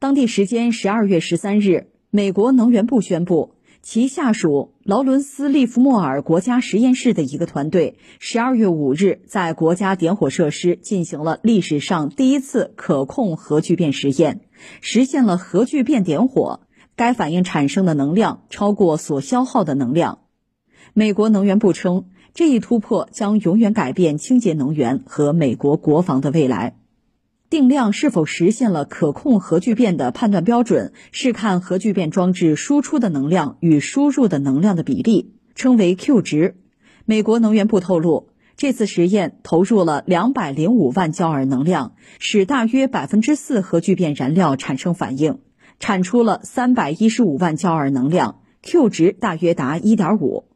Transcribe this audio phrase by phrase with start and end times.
[0.00, 14.40] 当地时间十二月十三日，美国能源部宣布，其下属劳伦斯利弗莫尔国家实验室的一个团队，十二月五日在国家点火设施进行了历史上第一次可控核聚变实验，
[14.80, 16.60] 实现了核聚变点火。
[16.96, 20.20] 该反应产生的能量超过所消耗的能量。
[20.94, 26.78] 美国能源部称，这一突破将永远改变清洁能源和美国国防的未来。
[27.50, 36.54] 定量是否实现了可控核聚变的判断标准是看核聚变装置输出的能量与输入的能量的比例，称为 Q 值。
[37.06, 45.40] 美国能源部透露，这次实验投入了两百零五万焦耳能量，使大约百分之四核聚变燃料产生反应，
[45.80, 50.49] 产出了三百一十五万焦耳能量，Q 值大约达一点五。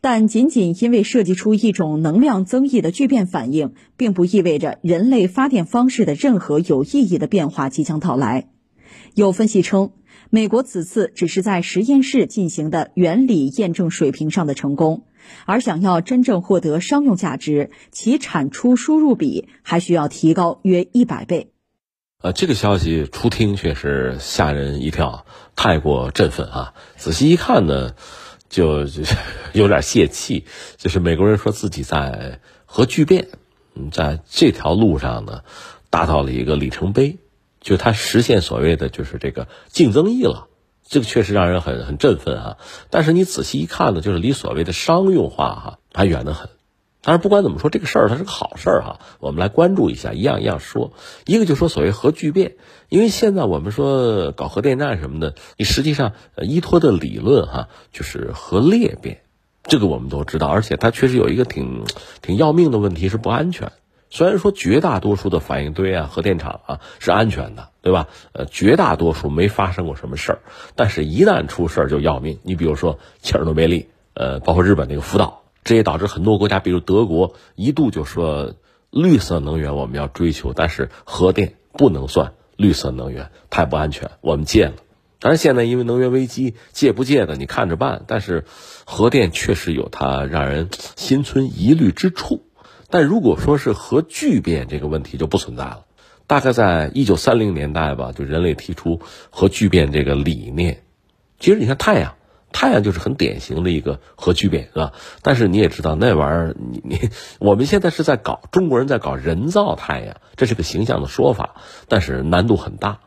[0.00, 8.48] 但仅仅因为设计出一种能量增益的聚变反应，并不意味着人类发电方式的任何有意义的变化即将到来。
[9.14, 9.90] 有分析称，
[10.30, 15.04] 美国此次只是在实验室进行的原理验证水平上的成功，
[15.46, 21.50] 而想要真正获得商用价值，其产出输入比还需要提高约一百倍。
[22.22, 26.74] 呃，这个消息初听却是吓人一跳，太过振奋啊！
[26.96, 27.94] 仔细一看呢。
[28.48, 29.02] 就就
[29.52, 30.44] 有点泄气，
[30.76, 33.28] 就是美国人说自己在核聚变，
[33.74, 35.42] 嗯在这条路上呢，
[35.90, 37.18] 达到了一个里程碑，
[37.60, 40.48] 就他实现所谓的就是这个净增益了，
[40.86, 42.56] 这个确实让人很很振奋啊。
[42.90, 46.50] 但是你仔细一看呢，就是离所谓的商用化哈还远得很。
[47.08, 50.92] 但是不管怎么说，这个事儿它是个好事儿哈，我们来关注一下，一样一样说。
[51.24, 52.56] 一个就说所谓核聚变，
[52.90, 59.22] 因为现在我们说搞核电站什么的，你实际上依托的理论哈就是核裂变，
[59.62, 61.86] 这个我们都知道，而且它确实有一个挺
[62.20, 63.72] 挺要命的问题是不安全。
[64.10, 68.08] 虽然说绝大多数的反应堆啊、核电厂啊是安全的，对吧？
[68.32, 70.38] 呃，绝大多数没发生过什么事儿，
[70.74, 72.38] 但是一旦出事儿就要命。
[72.42, 75.44] 你比如说切尔诺贝利，呃，包括日本那个福岛。
[75.68, 78.54] 这也导致很多国家，比如德国，一度就说
[78.90, 84.72] 绿色能源我们要追求，但是核电不能算绿色能源，太不安全，我们戒了。
[85.18, 88.04] 当然，现在因为能源危机，戒不戒的你看着办。
[88.06, 88.46] 但是
[88.86, 92.46] 核电确实有它让人心存疑虑之处。
[92.88, 95.84] 但如果说是核聚变这个问题就不存在了。
[96.26, 100.82] 大概在一九三零年代吧，就人类提出核聚变这个理念。
[101.38, 102.14] 其实你看太阳。
[102.52, 104.92] 太阳就是很典型的一个核聚变，是吧？
[105.22, 111.56] 但是你也知道，那玩意儿，你你，我们现在是在搞中国人在搞人造太阳，这是个形象的说法，
[111.88, 113.00] 但是难度很大。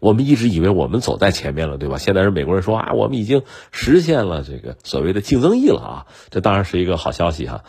[0.00, 1.98] 我们一直以为我们走在前面了，对吧？
[1.98, 3.42] 现在是美国人说啊，我们已经
[3.72, 7.64] 实现了这个所谓的竞争力了啊，这当然是一个好消息哈。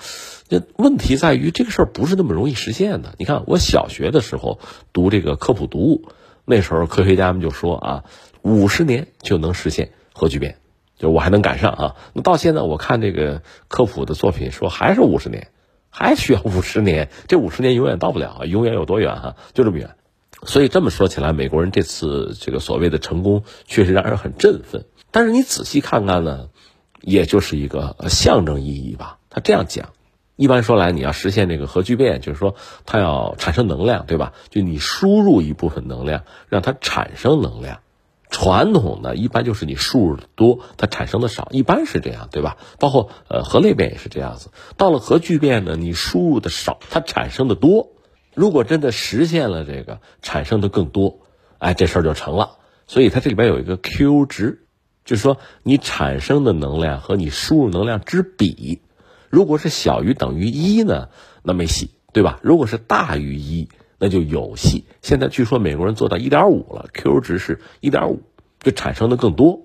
[0.47, 3.16] 这问题在于这个事儿不是那么容易实现的。
[3.18, 4.59] 你看，我小学的时候
[4.94, 6.09] 读这个科普读物，
[6.45, 8.03] 那时候科学家们就说啊，
[8.44, 10.57] 五十年就能实现核聚变。
[11.00, 11.96] 就我还能赶上啊？
[12.14, 15.48] 那到现在我看这个科普的作品说还是五十年，
[15.90, 19.36] 还需要五十年，这五十年永远到不了，永远有多远哈？
[19.54, 19.96] 就这么远。
[20.44, 24.86] 所以这么说起来，美国人这次这个所谓的成功确实让人很振奋。
[25.12, 26.50] 但是你仔细看看呢，
[27.02, 29.18] 也就是一个象征意义吧。
[29.30, 29.90] 他这样讲，
[30.36, 32.56] 一般说来，你要实现这个核聚变，就是说
[32.86, 34.34] 它要产生能量，对吧？
[34.50, 37.80] 就你输入一部分能量，让它产生能量。
[38.29, 42.57] 传统的一般就是你输入的多，它产生的少，一般是这样，对吧？
[42.78, 44.51] 包括呃核裂变也是这样子。
[44.78, 47.89] 到了核聚变呢，你输入的少，它产生的多。
[48.35, 51.22] 如果真的实现了这个产生的更多，
[51.57, 52.57] 哎，这事儿就成了。
[52.85, 54.68] 所以它这里边有一个 Q 值，
[55.06, 58.84] 就是说你产生的能量和你输入能量之比，
[59.29, 61.09] 如果是小于等于一呢，
[61.41, 62.39] 那没戏，对吧？
[62.44, 63.69] 如果是大于一。
[64.00, 64.86] 那就有戏。
[65.02, 68.22] 现在据说美国人做到一点五了，Q 值是一点五，
[68.62, 69.62] 就产生的更多，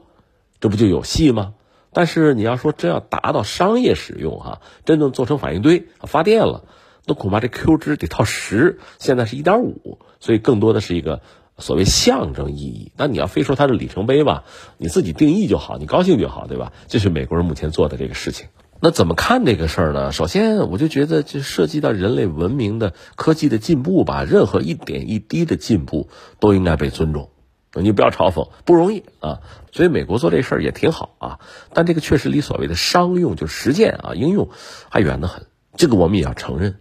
[0.61, 1.55] 这不就有戏吗？
[1.93, 6.65] 但是你要说真要达到商业使用哈，真正做成反应堆发电了，
[7.07, 8.81] 那恐怕这 Q 值得到十。
[8.99, 11.23] 现在是一点五，所以更多的是一个
[11.57, 12.91] 所谓象征意义。
[12.97, 14.43] 那你要非说它是里程碑吧，
[14.77, 16.73] 你自己定义就好，你高兴就好，对吧？
[16.89, 18.49] 这是美国人目前做的这个事情。
[18.81, 20.13] 那怎么看这个事儿呢？
[20.13, 27.31] 首先，我就觉得这涉及到人类文明的科技的进步吧，任何一点一滴的进步都应该被尊重。
[27.73, 29.41] 你不要嘲讽，不容易啊。
[29.73, 31.39] 所以美国做这事儿也挺好啊，
[31.73, 34.51] 但这个确实离所谓的商用就实践啊应用
[34.91, 35.47] 还远得很。
[35.77, 36.77] 这个我们也要承认。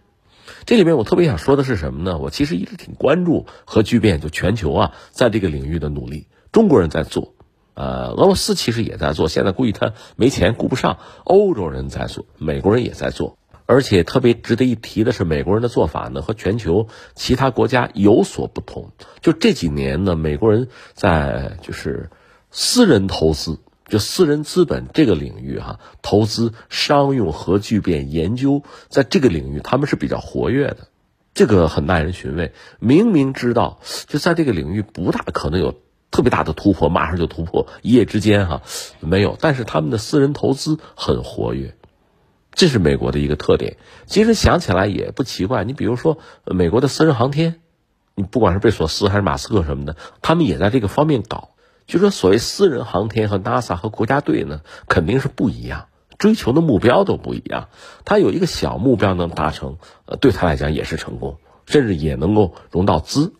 [0.66, 2.18] 这里面我特别想说的是什么呢？
[2.18, 7.34] 我其实一直挺关注核聚变，就全球啊在这个领域的努力，中国人在做。
[7.74, 10.98] 呃，俄罗斯其实也在做，现在估计他没钱顾不上。
[11.24, 13.36] 欧洲人在做，美国人也在做。
[13.66, 18.90] 而且特别值得一提的是，美国人的做法呢和全球其他国家有所不同。
[19.22, 22.10] 就这几年呢，美国人在就是
[22.50, 30.88] 私人投资，就私人资本这个领域哈，投资商用核聚变研究，在这个领域他们是比较活跃的，
[31.32, 32.52] 这个很耐人寻味。
[32.80, 35.74] 明明知道就在这个领域不大可能有
[36.14, 38.62] 特别大的突破，马上就突破，一夜之间哈
[39.00, 41.74] 没有，但是他们的私人投资很活跃。
[42.52, 45.64] 这是美国的一个特点，其实想起来也不奇怪。
[45.64, 47.56] 你比如说，美国的私人航天，
[48.14, 51.48] 你不管是贝索斯还是马斯克什么的，他们也在这个方面搞。
[51.88, 57.70] 就说所谓私人航天和 NASA 和国家队呢，肯定是不一样，追求的目标都不一样。
[58.04, 63.34] 他有一个小目标能达成，呃，对他来讲也是成功，甚至也能够融到资。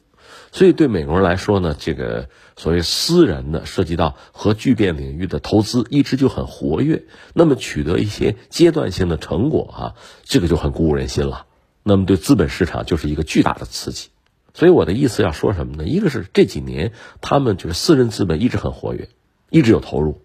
[0.55, 7.03] 所以对美国人来说呢，这个所谓私人的涉及到核聚变领域的投资一直就很活跃。
[7.33, 11.47] 那么取得一些阶段性的成果啊，这个就很鼓舞人心了。
[11.83, 14.11] 那么对资本市场就是一个巨大的刺激。
[14.55, 15.85] 所以我的意思要说什么呢？
[15.87, 19.09] 一个是这几年他们就是私人资本一直很活跃，
[19.51, 20.21] 一直有投入，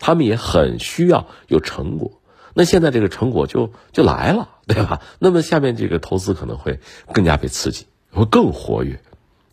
[0.00, 2.22] 他们也很需要有成果。
[2.54, 5.02] 那现在这个成果就就来了，对吧？
[5.18, 6.80] 那么下面这个投资可能会
[7.12, 9.02] 更加被刺激，会更活跃。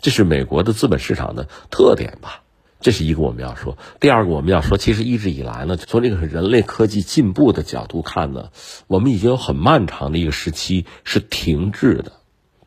[0.03, 2.43] 这是美国的资本市场的特点吧，
[2.81, 3.77] 这是一个我们要说。
[4.01, 8.49] 第二个我们要说，其实一直以来呢，从这个人类科技进步的角度看呢，
[8.87, 12.11] 我们已经有很漫长的一个时期是停滞的。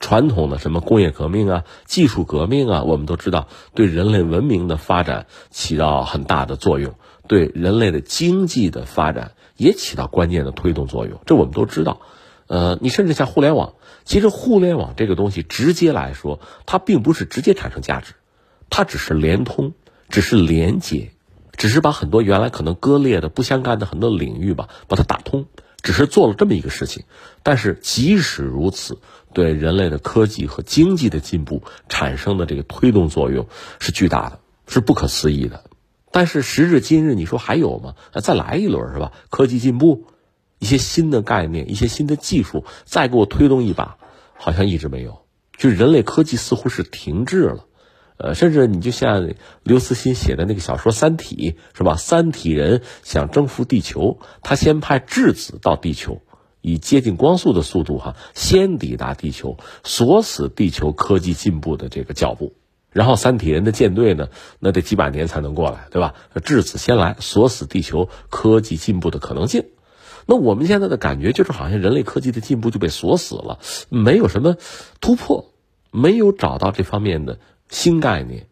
[0.00, 6.94] 传统的什么工业革命啊、技术革命啊，我们都知道对人类文明的发展起到很大的作用，
[7.28, 11.20] 对人类的经济的发展也起到关键的推动作用。
[11.26, 12.00] 这我们都知道。
[12.46, 13.74] 呃，你甚至像互联网。
[14.04, 18.12] 其实互联网这个东西，直接来说，它并不是直接产生价值，
[18.70, 19.72] 它只是连通，
[20.08, 21.10] 只是连接，
[21.56, 25.46] 只是把很多原来可能割裂的、不相干的很多领域吧，把它打通，
[25.82, 27.02] 只是做了这么一个事情。
[27.42, 28.98] 但是即使如此，
[29.34, 33.48] 对人类的科技和经济的进步产生的这个推动作用
[33.80, 34.38] 是巨大的，
[34.68, 35.64] 是不可思议的。
[36.12, 37.96] 但是时至今日，你说还有吗？
[38.22, 39.10] 再来一轮是吧？
[39.30, 40.06] 科技进步。
[40.58, 43.98] 一些新的概念，一些新的技术，再给我推动一把，
[44.34, 45.22] 好像一直没有。
[45.56, 47.64] 就人类科技似乎是停滞了，
[48.18, 49.30] 呃，甚至你就像
[49.62, 51.96] 刘慈欣写的那个小说《三体》，是吧？
[51.96, 56.20] 三体人想征服地球，他先派质子到地球，
[56.60, 62.54] 以接近光速的速度，哈，先抵达地球，锁死地球科技进步的这个脚步。
[62.90, 64.28] 然后三体人的舰队呢，
[64.58, 66.14] 那得几百年才能过来，对吧？
[66.44, 69.66] 质子先来，锁死地球科技进步的可能性。
[70.26, 74.56] 那我们现在的感觉就是，好像人类科技的进步就被锁死了，没有什么
[75.00, 75.52] 突破，
[75.92, 77.38] 没有找到这方面的
[77.68, 78.48] 新概念，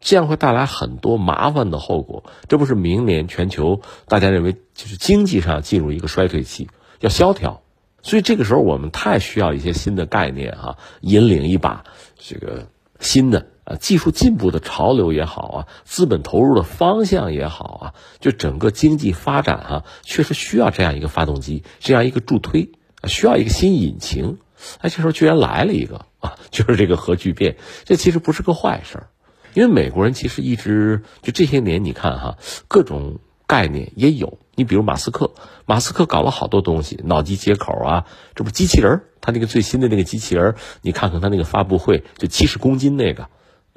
[0.00, 2.24] 这样会带来很多麻烦的后果。
[2.48, 6.68] 这不是明年全球大家认为就是经济上进入一个衰退期，
[7.00, 7.62] 要萧条，
[8.02, 11.84] 所以这个时候我们太需要一些新的概念啊，引领一把
[12.16, 12.68] 这个
[13.00, 13.46] 新的。
[13.68, 22.70] 啊，技术进步的潮流也好啊，资本投入的方向也好啊，就整个经济发展哈，确实需要这样一个发动机，这样一个助推，
[23.04, 24.38] 需要一个新引擎。
[24.80, 29.06] 哎，这时候居然来了一个啊， 就是这个核聚变，这其实不是个坏事儿，
[29.54, 34.38] 因为美国人其实一直就这些年，你看哈，各种概念也有。
[34.56, 35.30] 你比如马斯克，
[35.66, 43.28] 马斯克搞了好多东西，脑机接口啊，这不机器人他那个最新的那个机器人你看看他那个发布会，就七十公斤那个。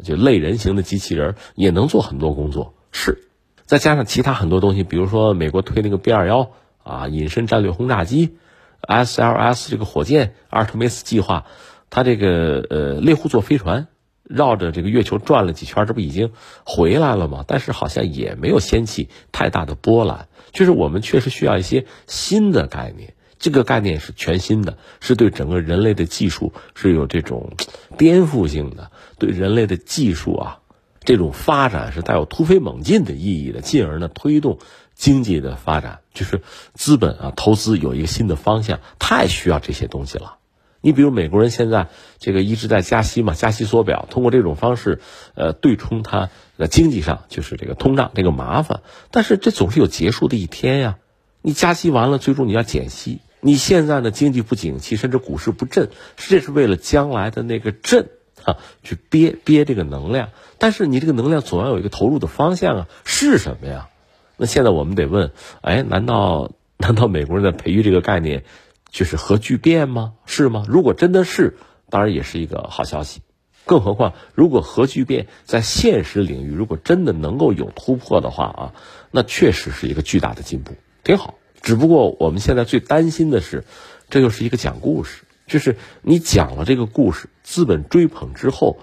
[0.04, 3.30] 就类人型的机器人也能做很多工作，是，
[3.66, 6.52] 再加上其他很多东西，比如说美国推那个 B 二幺
[6.84, 8.38] 啊，隐身战略轰炸机
[8.82, 11.46] ，SLS 这个火箭，阿尔特梅斯计划，
[11.90, 13.88] 它这个呃猎户座飞船
[14.24, 16.32] 绕着这个月球转了几圈，这不已经
[16.66, 17.44] 回来了吗？
[17.48, 23.14] 但是好像也没有掀起太大的波澜，就是我们确实需要一些新的概念。
[23.42, 27.54] 这个概念是全新的，是对整个人类的技术是有这种
[27.98, 30.60] 颠覆性的，对人类的技术啊
[31.04, 34.60] 这种发展是带有突飞猛进的意义的，进而呢推动
[34.94, 36.44] 经济的发展，就是
[36.76, 40.36] 资本啊投资有一个新的方向，太需要这些东西了。
[40.80, 41.88] 你比如美国人现在
[42.20, 45.02] 这个一直在加息嘛，加息缩表，通过这种方式
[45.34, 50.98] 呃对冲它的经济上就是这个通胀这个麻烦，但是这总是有结束的一天呀。
[51.42, 53.20] 你加息完了，最终你要减息。
[53.42, 58.10] 你现在呢，经济不景气，甚至股市不振，这是为了将来的那个振
[58.46, 60.30] 啊，去憋憋这个能量。
[60.60, 63.90] 但是你这个能量总要有一个投入的方向啊，是什么呀？
[64.38, 65.32] 那现在我们得问，
[65.62, 68.44] 哎，难道 难道美国人在培育这个概念，
[68.90, 70.14] 就是核聚变吗？
[70.26, 70.66] 是吗？
[70.68, 71.58] 如果真的是，
[71.90, 73.22] 当然也是一个好消息。
[73.66, 78.74] 更何况，如果核聚变在现实领域如果真的能够有突破的话啊，
[79.12, 81.36] 那确实是一个巨大的进步，挺好。
[81.62, 83.64] 只不过我们现在最担心的是，
[84.10, 88.80] 这又是一个讲故事，就是你讲了这个故事，资本追捧之后，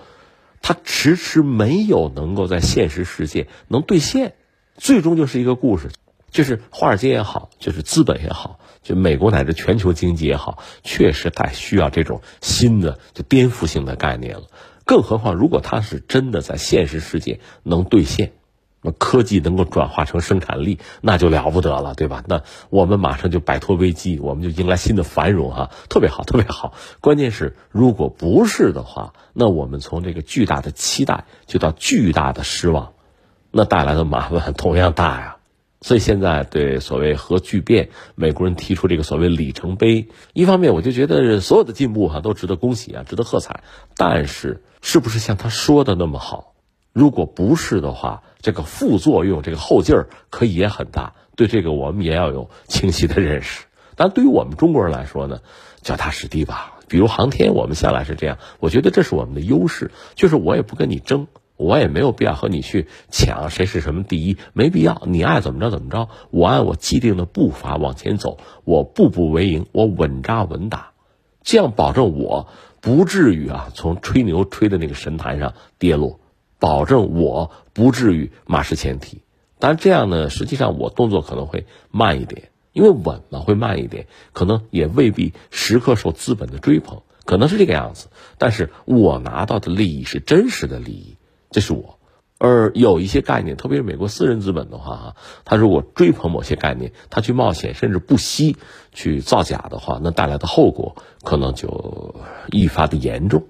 [0.63, 4.35] 它迟迟没有能够在现实世界能兑现，
[4.77, 5.91] 最终就是一个故事，
[6.31, 14.45] 就是华尔街也好，就是资本也好，就美国乃至全球经济也好，确实太需要这种新的就颠覆性的概念了。
[14.85, 18.33] 更何况，如果它是真的在现实世界能兑现。
[18.81, 22.23] 那科技能够转化成生产力，那就了不得了，对吧？
[22.29, 26.75] 那我们马上就摆脱危机，我们就迎来新的繁荣哈，特别好，特别好。
[27.01, 32.93] 关键是，如果不是的话，那我们从这个巨大的期待，就到巨大的失望，
[33.51, 35.35] 那带来的麻烦同样大呀。
[35.81, 43.63] 所以现在对所谓核聚变，美国人提出这个所谓里程碑，一方面我就觉得所有的进步哈都值得恭喜啊，值得喝彩。
[43.97, 46.55] 但是，是不是像他说的那么好？
[46.99, 51.15] 如果不是的话，这个副作用，这个后劲儿可以也很大。
[51.37, 53.67] 对这个，我们也要有清晰的认识。
[53.95, 55.39] 但对于我们中国人来说呢，
[55.81, 56.81] 脚踏实地吧。
[56.89, 59.93] 比如航天，我们向来是这样，我觉得这是我们的优势。
[60.17, 65.01] 就是我也不跟你争，我也没有必要和你去抢谁是什么第一，没必要。
[65.07, 70.91] 你爱怎么着怎么着，我按我既定的步伐往前走，我步步为营，我稳扎稳打，
[71.45, 72.49] 这样保证我
[72.81, 76.19] 不至于啊从吹牛吹的那个神坛上跌落。
[76.59, 79.23] 保证我不至于马失前蹄，
[79.59, 88.09] 但这样呢，实际上我动作可能会慢一点，因为稳嘛会慢一点，可能也未必时刻受资本的追捧，可能是这个样子。
[88.39, 91.17] 但是我拿到的利益是真实的利益，
[91.51, 91.99] 这是我。
[92.41, 98.57] 而有一些概念，特别是美国私人资本的话，哈，他如果追捧某些概念，他去冒险，甚至不惜
[98.93, 102.15] 去造假的话，那带来的后果可能就
[102.53, 103.49] 愈发的严重。